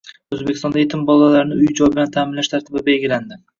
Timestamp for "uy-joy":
1.59-1.93